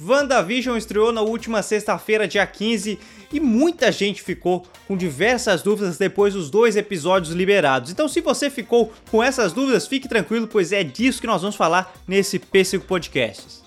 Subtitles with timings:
[0.00, 2.98] WandaVision estreou na última sexta-feira, dia 15,
[3.32, 7.90] e muita gente ficou com diversas dúvidas depois dos dois episódios liberados.
[7.90, 11.56] Então, se você ficou com essas dúvidas, fique tranquilo, pois é disso que nós vamos
[11.56, 13.64] falar nesse P5 Podcasts.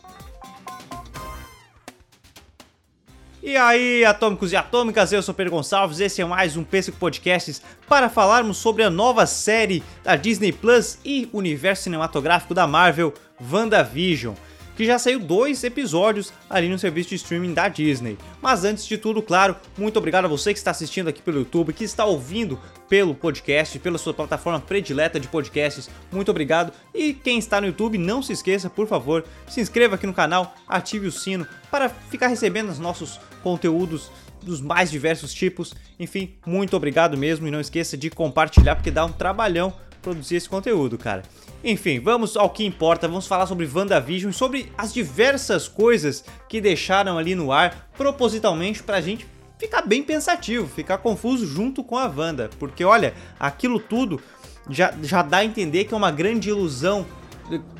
[3.42, 7.62] E aí, atômicos e atômicas, eu sou Pedro Gonçalves, esse é mais um P5 Podcasts
[7.88, 14.36] para falarmos sobre a nova série da Disney Plus e universo cinematográfico da Marvel, WandaVision
[14.80, 18.18] que já saiu dois episódios ali no serviço de streaming da Disney.
[18.42, 21.74] Mas antes de tudo, claro, muito obrigado a você que está assistindo aqui pelo YouTube,
[21.74, 25.90] que está ouvindo pelo podcast, pela sua plataforma predileta de podcasts.
[26.10, 26.72] Muito obrigado.
[26.96, 30.56] E quem está no YouTube, não se esqueça, por favor, se inscreva aqui no canal,
[30.66, 34.10] ative o sino para ficar recebendo os nossos conteúdos
[34.42, 35.74] dos mais diversos tipos.
[36.00, 40.50] Enfim, muito obrigado mesmo e não esqueça de compartilhar porque dá um trabalhão produzir esse
[40.50, 41.24] conteúdo, cara.
[41.64, 47.18] Enfim, vamos ao que importa, vamos falar sobre WandaVision, sobre as diversas coisas que deixaram
[47.18, 49.28] ali no ar propositalmente pra gente
[49.58, 54.22] ficar bem pensativo, ficar confuso junto com a Wanda, porque olha, aquilo tudo
[54.70, 57.06] já, já dá a entender que é uma grande ilusão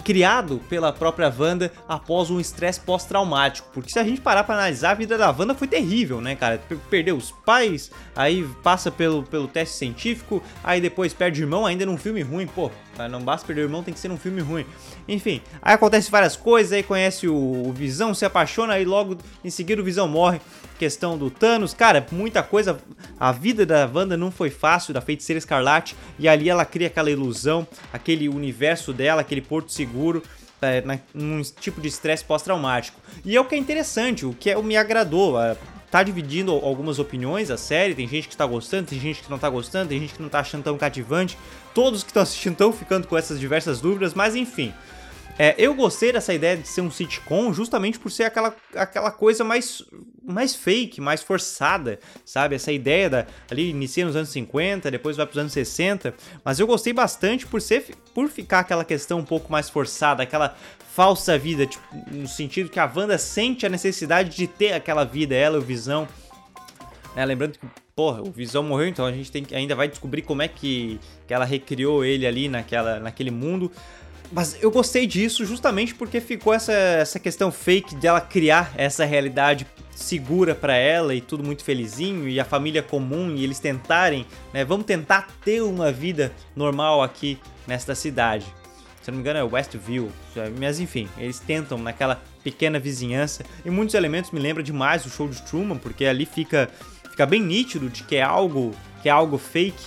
[0.10, 3.70] criado pela própria Wanda após um estresse pós-traumático.
[3.72, 6.60] Porque se a gente parar para analisar, a vida da Wanda foi terrível, né, cara?
[6.90, 11.86] Perdeu os pais, aí passa pelo, pelo teste científico, aí depois perde o irmão, ainda
[11.86, 12.72] num filme ruim, pô.
[13.08, 14.66] Não basta perder o irmão, tem que ser um filme ruim.
[15.08, 19.50] Enfim, aí acontece várias coisas, aí conhece o, o Visão, se apaixona, aí logo em
[19.50, 20.42] seguida o Visão morre.
[20.78, 22.80] Questão do Thanos, cara, muita coisa.
[23.20, 27.12] A vida da Wanda não foi fácil, da Feiticeira Escarlate, e ali ela cria aquela
[27.12, 29.99] ilusão, aquele universo dela, aquele porto seguro.
[30.62, 33.00] É, na, num tipo de estresse pós-traumático.
[33.24, 35.38] E é o que é interessante, o que é, me agradou
[35.90, 39.40] tá dividindo algumas opiniões a série, tem gente que tá gostando, tem gente que não
[39.40, 41.38] tá gostando, tem gente que não tá achando tão cativante.
[41.74, 44.74] Todos que estão assistindo estão ficando com essas diversas dúvidas, mas enfim.
[45.42, 49.42] É, eu gostei dessa ideia de ser um sitcom justamente por ser aquela, aquela coisa
[49.42, 49.82] mais,
[50.22, 52.56] mais fake, mais forçada, sabe?
[52.56, 56.14] Essa ideia da, ali inicia nos anos 50, depois vai para os anos 60,
[56.44, 60.58] mas eu gostei bastante por ser por ficar aquela questão um pouco mais forçada, aquela
[60.94, 65.34] falsa vida, tipo, no sentido que a Wanda sente a necessidade de ter aquela vida,
[65.34, 66.06] ela e o Visão.
[67.16, 70.42] É, lembrando que, porra, o Visão morreu, então a gente tem, ainda vai descobrir como
[70.42, 73.72] é que, que ela recriou ele ali naquela, naquele mundo.
[74.32, 79.66] Mas eu gostei disso justamente porque ficou essa, essa questão fake dela criar essa realidade
[79.96, 84.64] segura para ela e tudo muito felizinho e a família comum e eles tentarem, né,
[84.64, 88.46] vamos tentar ter uma vida normal aqui nesta cidade.
[89.02, 90.12] Se não me engano é Westview,
[90.60, 95.28] mas enfim, eles tentam naquela pequena vizinhança e muitos elementos me lembram demais do show
[95.28, 96.70] de Truman, porque ali fica
[97.10, 99.84] fica bem nítido de que é algo que é algo fake.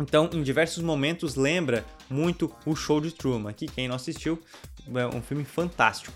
[0.00, 3.50] Então, em diversos momentos lembra muito o show de Truman.
[3.50, 4.40] Aqui, quem não assistiu,
[4.94, 6.12] é um filme fantástico.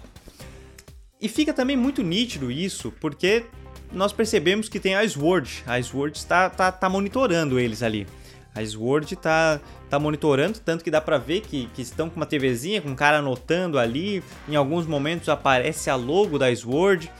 [1.20, 3.44] E fica também muito nítido isso, porque
[3.92, 5.62] nós percebemos que tem a Sword.
[5.66, 8.06] A Sword está tá, tá monitorando eles ali.
[8.54, 12.26] A Sword tá, tá monitorando, tanto que dá pra ver que, que estão com uma
[12.26, 14.22] TVzinha, com um cara anotando ali.
[14.48, 17.10] Em alguns momentos aparece a logo da Sword.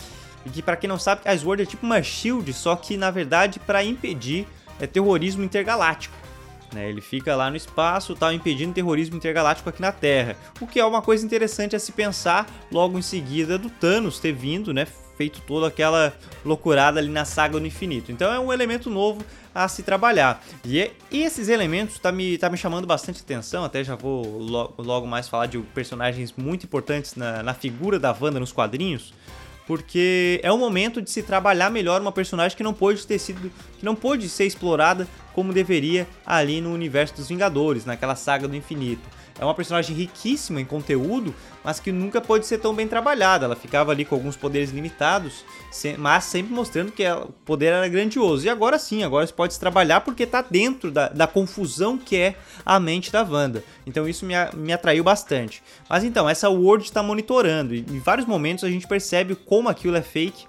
[0.45, 3.11] E que, para quem não sabe, a Sword é tipo uma shield, só que na
[3.11, 4.47] verdade para impedir
[4.81, 6.22] é, terrorismo intergaláctico.
[6.73, 6.89] Né?
[6.89, 10.37] Ele fica lá no espaço, tal, impedindo terrorismo intergaláctico aqui na Terra.
[10.61, 14.33] O que é uma coisa interessante a se pensar logo em seguida do Thanos ter
[14.33, 14.87] vindo, né?
[15.17, 16.13] Feito toda aquela
[16.45, 18.11] loucurada ali na saga do infinito.
[18.11, 19.23] Então é um elemento novo
[19.55, 20.43] a se trabalhar.
[20.65, 24.75] E, é, esses elementos tá me, tá me chamando bastante atenção, até já vou logo,
[24.83, 29.13] logo mais falar de personagens muito importantes na, na figura da Wanda nos quadrinhos
[29.67, 33.51] porque é o momento de se trabalhar melhor uma personagem que não pôde ter sido,
[33.79, 38.57] que não pôde ser explorada como deveria ali no universo dos Vingadores, naquela saga do
[38.57, 39.09] infinito.
[39.39, 41.35] É uma personagem riquíssima em conteúdo,
[41.65, 43.47] mas que nunca pode ser tão bem trabalhada.
[43.47, 45.45] Ela ficava ali com alguns poderes limitados,
[45.99, 48.47] mas sempre mostrando que o poder era grandioso.
[48.47, 52.17] E agora sim, agora se pode se trabalhar porque está dentro da, da, confusão que
[52.17, 53.65] é a mente da Wanda.
[53.87, 55.63] Então isso me, me atraiu bastante.
[55.89, 59.97] Mas então, essa Word está monitorando, e em vários momentos a gente percebe como aquilo
[59.97, 60.47] é fake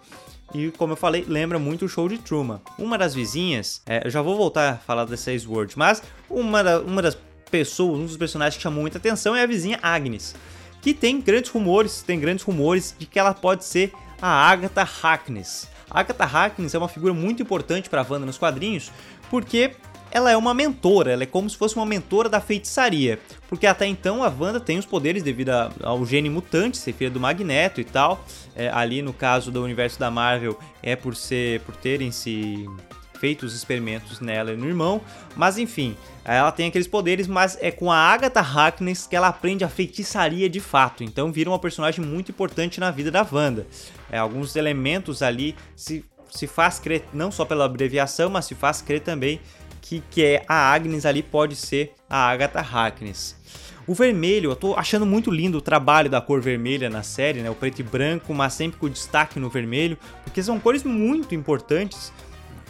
[0.54, 2.62] e como eu falei, lembra muito o show de Truman.
[2.78, 6.80] Uma das vizinhas, é, eu já vou voltar a falar dessa Sword, mas uma, da,
[6.80, 7.18] uma das
[7.54, 10.34] pessoas, um dos personagens que chamou muita atenção é a vizinha Agnes,
[10.82, 15.70] que tem grandes rumores, tem grandes rumores de que ela pode ser a Agatha Harkness.
[15.88, 18.92] Agatha Harkness é uma figura muito importante para a Wanda nos quadrinhos,
[19.30, 19.76] porque
[20.10, 23.86] ela é uma mentora, ela é como se fosse uma mentora da feitiçaria, porque até
[23.86, 25.52] então a Wanda tem os poderes devido
[25.84, 28.26] ao gene mutante, ser filha do Magneto e tal.
[28.56, 32.68] É, ali no caso do universo da Marvel é por ser, por terem se
[33.24, 35.00] feito os experimentos nela e no irmão,
[35.34, 39.64] mas enfim, ela tem aqueles poderes, mas é com a Agatha Harkness que ela aprende
[39.64, 43.66] a feitiçaria de fato, então vira uma personagem muito importante na vida da Wanda.
[44.12, 48.81] É, alguns elementos ali se, se faz crer, não só pela abreviação, mas se faz
[48.81, 49.40] crer também
[49.81, 53.38] que, que é a Agnes ali pode ser a Agatha Harkness.
[53.88, 57.50] O vermelho, eu tô achando muito lindo o trabalho da cor vermelha na série, né?
[57.50, 62.12] O preto e branco, mas sempre com destaque no vermelho, porque são cores muito importantes.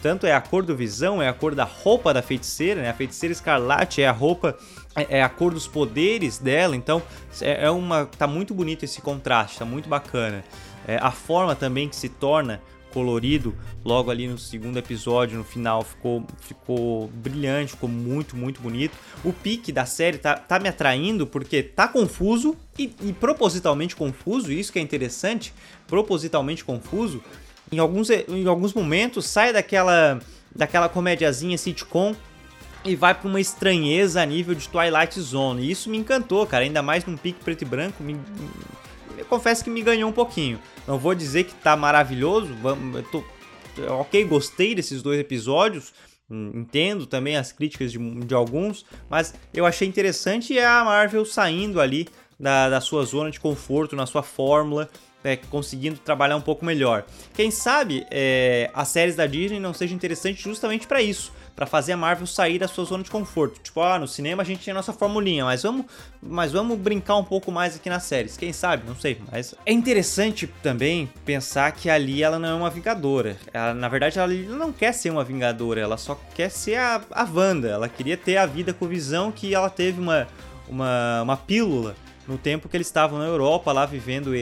[0.04, 2.90] Tanto é a cor do Visão, é a cor da roupa da feiticeira, né?
[2.90, 4.58] A feiticeira escarlate é a roupa,
[4.94, 6.76] é, é a cor dos poderes dela.
[6.76, 7.02] Então,
[7.40, 10.44] é, é uma, tá muito bonito esse contraste, tá muito bacana.
[10.86, 12.62] É, a forma também que se torna
[12.94, 18.98] colorido logo ali no segundo episódio, no final, ficou, ficou brilhante, ficou muito, muito bonito.
[19.24, 24.52] O pique da série tá, tá me atraindo porque tá confuso e, e propositalmente confuso,
[24.52, 25.54] isso que é interessante,
[25.88, 27.24] propositalmente confuso.
[27.74, 30.20] Em alguns, em alguns momentos sai daquela,
[30.56, 32.16] daquela comédiazinha sitcom
[32.86, 35.64] e vai para uma estranheza a nível de Twilight Zone.
[35.64, 38.16] E isso me encantou, cara, ainda mais num pique preto e branco, me,
[39.18, 40.60] eu confesso que me ganhou um pouquinho.
[40.88, 42.50] Não vou dizer que tá maravilhoso,
[42.94, 43.24] eu tô,
[44.00, 45.94] ok, gostei desses dois episódios,
[46.30, 51.26] hum, entendo também as críticas de, de alguns, mas eu achei interessante é a Marvel
[51.26, 52.08] saindo ali
[52.40, 54.90] da, da sua zona de conforto, na sua fórmula,
[55.24, 57.06] é, conseguindo trabalhar um pouco melhor.
[57.34, 61.94] Quem sabe é, as séries da Disney não sejam interessantes justamente para isso para fazer
[61.94, 63.60] a Marvel sair da sua zona de conforto.
[63.62, 65.86] Tipo, ah, no cinema a gente tem a nossa formulinha, mas vamos,
[66.22, 68.36] mas vamos brincar um pouco mais aqui nas séries.
[68.38, 68.88] Quem sabe?
[68.88, 73.38] Não sei, mas é interessante também pensar que ali ela não é uma vingadora.
[73.54, 77.24] Ela, na verdade, ela não quer ser uma vingadora, ela só quer ser a, a
[77.24, 77.70] Wanda.
[77.70, 80.28] Ela queria ter a vida com visão que ela teve uma,
[80.68, 81.96] uma, uma pílula
[82.28, 84.34] no tempo que eles estavam na Europa lá vivendo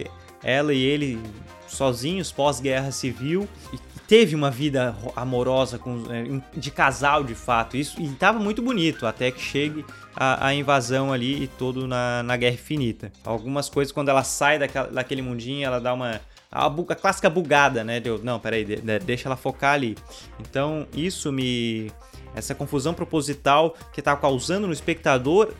[0.44, 1.22] ela e ele
[1.68, 3.78] sozinhos pós-guerra civil e
[4.08, 7.78] teve uma vida amorosa com, é, de casal de fato.
[7.78, 12.22] Isso e tava muito bonito até que chegue a, a invasão ali e todo na,
[12.22, 13.12] na Guerra Infinita.
[13.24, 16.20] Algumas coisas quando ela sai daquela, daquele mundinho, ela dá uma
[16.52, 18.02] a, a clássica bugada, né?
[18.02, 19.98] Deu, não, peraí, de, de, deixa ela focar ali.
[20.40, 21.90] Então isso me
[22.36, 25.54] essa confusão proposital que tá causando no espectador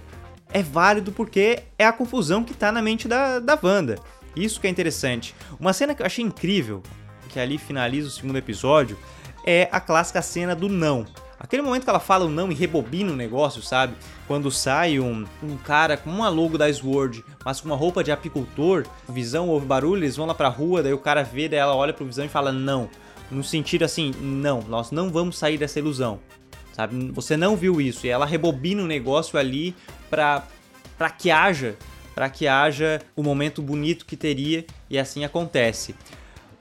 [0.54, 3.98] é válido porque é a confusão que tá na mente da, da Wanda.
[4.36, 5.36] Isso que é interessante.
[5.60, 6.82] Uma cena que eu achei incrível,
[7.30, 8.98] que ali finaliza o segundo episódio,
[9.46, 11.06] é a clássica cena do não.
[11.40, 13.96] Aquele momento que ela fala o não e rebobina o negócio, sabe?
[14.28, 18.12] Quando sai um, um cara com uma logo da Sword, mas com uma roupa de
[18.12, 21.76] apicultor, Visão ouve barulho, eles vão lá pra rua, daí o cara vê, daí ela
[21.76, 22.88] olha pro Visão e fala não.
[23.32, 26.20] No sentido assim, não, nós não vamos sair dessa ilusão.
[26.74, 27.12] Sabe?
[27.12, 28.06] Você não viu isso.
[28.06, 29.76] E ela rebobina o negócio ali
[30.10, 30.44] pra,
[30.98, 31.76] pra que haja
[32.22, 35.96] para que haja o momento bonito que teria e assim acontece.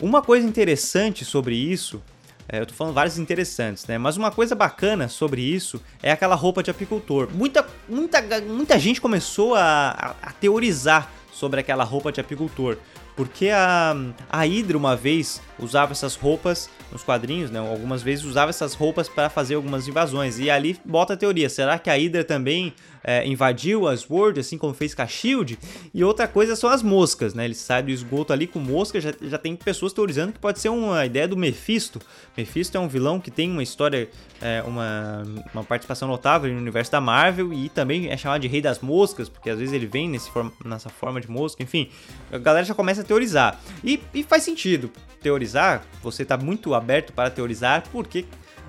[0.00, 2.02] Uma coisa interessante sobre isso,
[2.48, 3.98] é, eu tô falando vários interessantes, né?
[3.98, 7.28] Mas uma coisa bacana sobre isso é aquela roupa de apicultor.
[7.30, 9.90] Muita, muita, muita gente começou a,
[10.22, 12.78] a, a teorizar sobre aquela roupa de apicultor.
[13.20, 13.94] Porque a,
[14.30, 17.58] a Hydra uma vez usava essas roupas nos quadrinhos, né?
[17.58, 20.38] Algumas vezes usava essas roupas para fazer algumas invasões.
[20.38, 22.72] E ali bota a teoria: será que a Hydra também
[23.04, 25.58] é, invadiu as World, assim como fez com a Shield?
[25.92, 27.44] E outra coisa são as moscas, né?
[27.44, 29.00] Ele sai do esgoto ali com mosca.
[29.00, 32.00] Já, já tem pessoas teorizando que pode ser uma ideia do Mephisto.
[32.36, 34.08] Mephisto é um vilão que tem uma história,
[34.40, 38.62] é, uma, uma participação notável no universo da Marvel e também é chamado de Rei
[38.62, 40.30] das Moscas, porque às vezes ele vem nesse
[40.64, 41.62] nessa forma de mosca.
[41.62, 41.90] Enfim,
[42.32, 43.60] a galera já começa a teorizar.
[43.82, 44.88] E, e faz sentido
[45.20, 48.24] teorizar, você tá muito aberto para teorizar, porque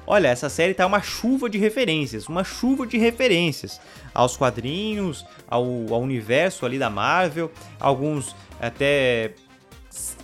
[0.05, 3.79] olha, essa série tá uma chuva de referências, uma chuva de referências
[4.15, 5.63] aos quadrinhos, ao,
[5.93, 9.33] ao universo ali da Marvel, alguns até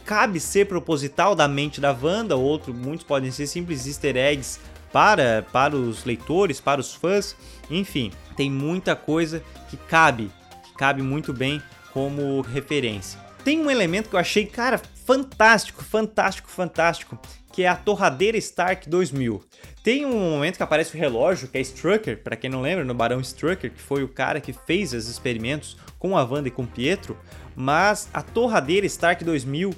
[0.03, 4.59] cabe ser proposital da mente da Wanda, outros muitos podem ser simples easter eggs
[4.91, 7.35] para para os leitores, para os fãs,
[7.69, 10.31] enfim, tem muita coisa que cabe,
[10.63, 11.61] que cabe muito bem
[11.93, 17.17] como referência tem um elemento que eu achei, cara, fantástico, fantástico, fantástico,
[17.53, 19.41] que é a torradeira Stark 2000.
[19.81, 22.93] Tem um momento que aparece o relógio, que é Strucker, para quem não lembra, no
[22.93, 26.63] Barão Strucker, que foi o cara que fez os experimentos com a Wanda e com
[26.63, 27.17] o Pietro,
[27.55, 29.73] mas a torradeira Stark 2000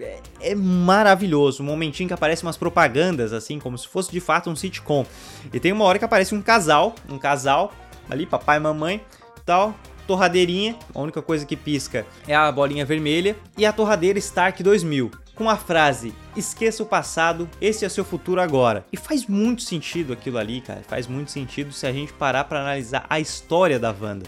[0.00, 1.62] é, é, maravilhoso.
[1.62, 5.04] Um momentinho que aparece umas propagandas, assim, como se fosse de fato um sitcom.
[5.52, 7.70] E tem uma hora que aparece um casal, um casal
[8.08, 9.04] ali, papai e mamãe,
[9.44, 9.74] tal,
[10.06, 15.10] torradeirinha, a única coisa que pisca é a bolinha vermelha, e a torradeira Stark 2000,
[15.34, 18.84] com a frase: Esqueça o passado, esse é seu futuro agora.
[18.92, 20.82] E faz muito sentido aquilo ali, cara.
[20.86, 24.26] Faz muito sentido se a gente parar para analisar a história da Wanda.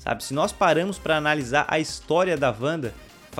[0.00, 0.24] Sabe?
[0.24, 2.94] Se nós paramos para analisar a história da Wanda,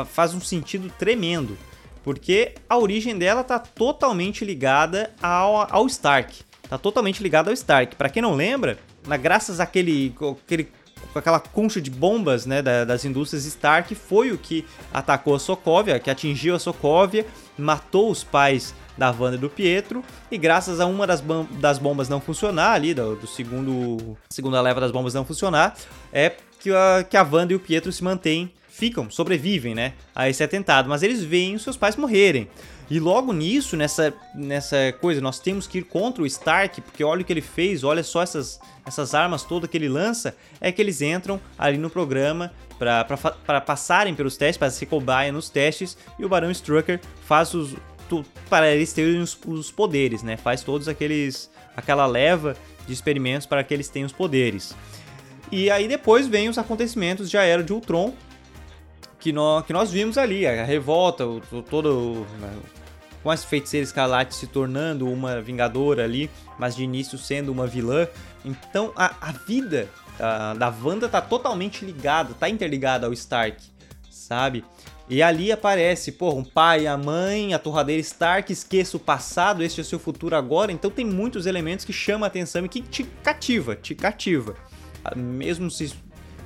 [0.07, 1.57] faz um sentido tremendo.
[2.05, 6.43] Porque a origem dela tá totalmente ligada ao, ao Stark.
[6.69, 7.97] Tá totalmente ligada ao Stark.
[7.97, 10.15] Para quem não lembra, na, graças àquele,
[10.45, 10.69] àquele
[11.13, 15.39] com aquela concha de bombas né, da, das indústrias Stark, foi o que atacou a
[15.39, 17.27] Sokovia, que atingiu a Sokovia,
[17.57, 21.23] matou os pais da Wanda e do Pietro, e graças a uma das,
[21.61, 25.77] das bombas não funcionar ali, do, do segundo segunda leva das bombas não funcionar,
[26.13, 30.29] é que a, que a Wanda e o Pietro se mantêm, ficam, sobrevivem, né, a
[30.29, 32.49] esse atentado, mas eles veem os seus pais morrerem.
[32.91, 37.21] E logo nisso, nessa, nessa coisa, nós temos que ir contra o Stark, porque olha
[37.21, 40.81] o que ele fez, olha só essas, essas armas todas que ele lança, é que
[40.81, 46.25] eles entram ali no programa para passarem pelos testes, para se cobaia nos testes, e
[46.25, 47.77] o Barão Strucker faz os.
[48.49, 50.39] para eles terem os, os poderes, né?
[50.39, 51.51] Faz todos aqueles.
[51.77, 54.75] aquela leva de experimentos para que eles tenham os poderes.
[55.53, 58.15] E aí depois vem os acontecimentos de Era de Ultron,
[59.19, 62.27] que nós, que nós vimos ali, a revolta, o, todo
[63.23, 68.07] com as feiticeiras escarlate se tornando uma vingadora ali, mas de início sendo uma vilã.
[68.45, 73.63] Então a, a vida a, da Wanda tá totalmente ligada, tá interligada ao Stark,
[74.11, 74.65] sabe?
[75.11, 79.81] E ali aparece, pô, um pai, a mãe, a torradeira Stark, esqueça o passado, este
[79.81, 80.71] é o seu futuro agora.
[80.71, 84.55] Então tem muitos elementos que chamam a atenção e que te cativa, te cativa.
[85.03, 85.95] Ah, mesmo se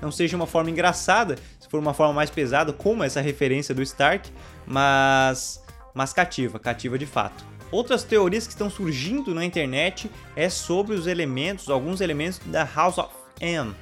[0.01, 1.37] não seja uma forma engraçada,
[1.73, 4.31] for uma forma mais pesada, como essa referência do Stark,
[4.67, 5.65] mas
[5.95, 7.45] mas cativa, cativa de fato.
[7.71, 12.99] Outras teorias que estão surgindo na internet é sobre os elementos, alguns elementos da House
[12.99, 13.09] of
[13.41, 13.75] M,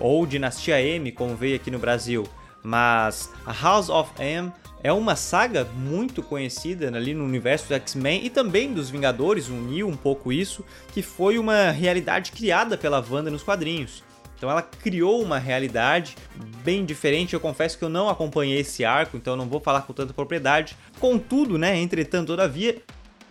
[0.00, 2.24] ou Dinastia M, como veio aqui no Brasil.
[2.62, 4.52] Mas a House of M
[4.82, 9.88] é uma saga muito conhecida ali no universo do X-Men e também dos Vingadores, uniu
[9.88, 10.62] um pouco isso,
[10.92, 14.02] que foi uma realidade criada pela Wanda nos quadrinhos.
[14.44, 16.14] Então ela criou uma realidade
[16.62, 17.32] bem diferente.
[17.32, 20.76] Eu confesso que eu não acompanhei esse arco, então não vou falar com tanta propriedade.
[21.00, 22.76] Contudo, né, entretanto, todavia,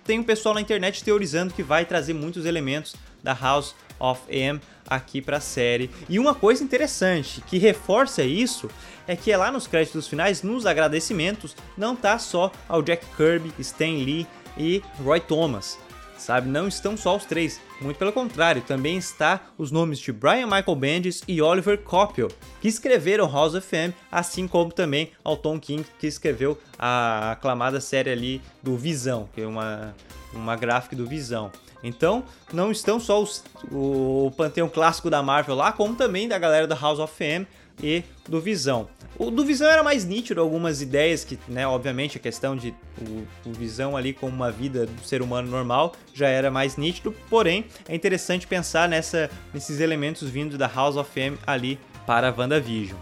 [0.04, 4.60] tem um pessoal na internet teorizando que vai trazer muitos elementos da House of M
[4.90, 5.92] aqui para a série.
[6.10, 8.68] E uma coisa interessante que reforça isso
[9.08, 13.54] é que é lá nos créditos finais, nos agradecimentos, não tá só ao Jack Kirby,
[13.60, 14.26] Stan Lee
[14.58, 15.78] e Roy Thomas
[16.24, 16.50] sabe?
[16.50, 20.76] Não estão só os três, muito pelo contrário, também está os nomes de Brian Michael
[20.76, 22.30] Bendis e Oliver Coppel,
[22.62, 27.82] que escreveram House of M, assim como também ao Tom King, que escreveu a aclamada
[27.82, 29.94] série ali do Visão, que é uma,
[30.34, 31.52] uma gráfica do Visão.
[31.84, 36.66] Então, não estão só os, o panteão clássico da Marvel lá, como também da galera
[36.66, 37.46] da House of M
[37.82, 38.88] e do Visão.
[39.18, 43.28] O do Visão era mais nítido, algumas ideias que, né, obviamente a questão de o,
[43.48, 47.66] o, Visão ali como uma vida do ser humano normal já era mais nítido, porém
[47.88, 52.98] é interessante pensar nessa, nesses elementos vindos da House of M ali para a WandaVision.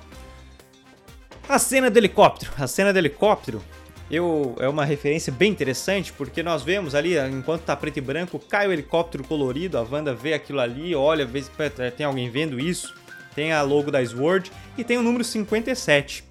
[1.47, 3.61] A cena do helicóptero, a cena do helicóptero
[4.09, 8.37] eu, é uma referência bem interessante, porque nós vemos ali, enquanto tá preto e branco,
[8.37, 11.49] cai o helicóptero colorido, a Wanda vê aquilo ali, olha, vê se
[11.95, 13.00] tem alguém vendo isso
[13.35, 16.23] tem a logo da Sword e tem o número 57.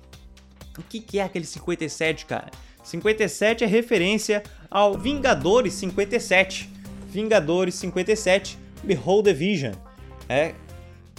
[0.78, 2.50] O que, que é aquele 57, cara?
[2.83, 6.71] 57 é referência ao Vingadores 57.
[7.09, 9.75] Vingadores 57, Behold the Vision.
[10.28, 10.54] É,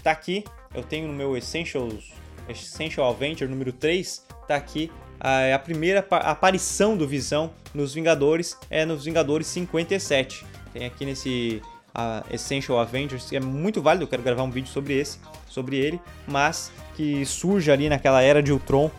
[0.01, 2.13] tá aqui, eu tenho no meu Essentials,
[2.47, 4.89] Essential Adventure número 3, tá aqui
[5.23, 10.43] a, a primeira aparição do Visão nos Vingadores é nos Vingadores 57.
[10.73, 11.61] Tem aqui nesse
[11.93, 15.77] a Essential Avengers, que é muito válido, eu quero gravar um vídeo sobre esse, sobre
[15.77, 18.89] ele, mas que surge ali naquela era de Ultron,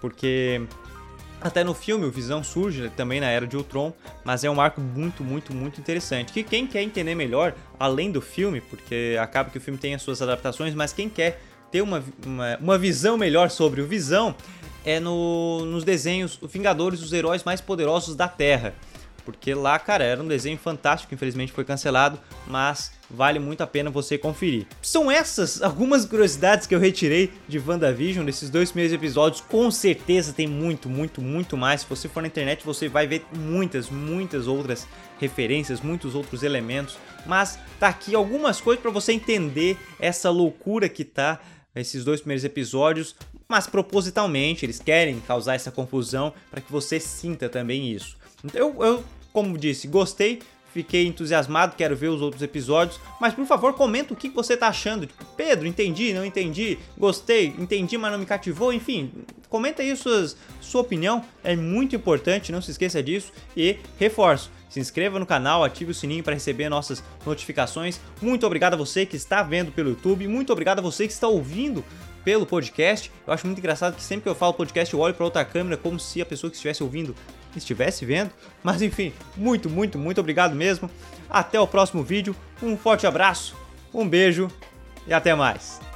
[0.00, 0.62] porque
[1.40, 3.92] até no filme o Visão surge também na era de Ultron,
[4.24, 6.32] mas é um arco muito, muito, muito interessante.
[6.32, 10.02] Que quem quer entender melhor, além do filme, porque acaba que o filme tem as
[10.02, 11.40] suas adaptações, mas quem quer
[11.70, 14.34] ter uma, uma, uma visão melhor sobre o Visão
[14.84, 18.74] é no, nos desenhos Vingadores, os heróis mais poderosos da Terra.
[19.30, 23.90] Porque lá, cara, era um desenho fantástico, infelizmente foi cancelado, mas vale muito a pena
[23.90, 24.66] você conferir.
[24.80, 29.42] São essas algumas curiosidades que eu retirei de WandaVision, desses dois primeiros episódios.
[29.42, 31.82] Com certeza tem muito, muito, muito mais.
[31.82, 34.88] Se você for na internet, você vai ver muitas, muitas outras
[35.20, 36.96] referências, muitos outros elementos.
[37.26, 41.38] Mas tá aqui algumas coisas para você entender essa loucura que tá
[41.76, 43.14] esses dois primeiros episódios,
[43.46, 48.16] mas propositalmente eles querem causar essa confusão para que você sinta também isso.
[48.54, 50.40] Eu, eu como disse, gostei,
[50.72, 54.68] fiquei entusiasmado, quero ver os outros episódios, mas por favor comenta o que você tá
[54.68, 55.06] achando.
[55.06, 59.10] Tipo, Pedro, entendi, não entendi, gostei, entendi, mas não me cativou, enfim,
[59.48, 64.50] comenta aí suas, sua opinião, é muito importante, não se esqueça disso e reforço.
[64.68, 67.98] Se inscreva no canal, ative o sininho para receber nossas notificações.
[68.20, 71.26] Muito obrigado a você que está vendo pelo YouTube, muito obrigado a você que está
[71.26, 71.82] ouvindo
[72.22, 73.10] pelo podcast.
[73.26, 75.78] Eu acho muito engraçado que sempre que eu falo podcast eu olho para outra câmera
[75.78, 77.14] como se a pessoa que estivesse ouvindo
[77.56, 78.30] estivesse vendo.
[78.62, 80.90] Mas enfim, muito, muito, muito obrigado mesmo.
[81.28, 82.34] Até o próximo vídeo.
[82.62, 83.56] Um forte abraço,
[83.92, 84.50] um beijo
[85.06, 85.87] e até mais.